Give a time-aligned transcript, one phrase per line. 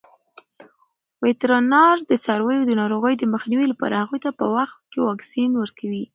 [1.23, 6.03] وترنران د څارویو د ناروغیو د مخنیوي لپاره هغوی ته په وخت واکسین ورکوي.